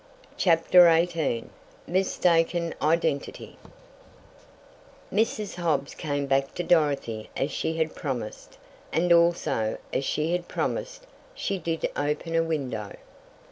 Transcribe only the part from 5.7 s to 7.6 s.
came back to Dorothy as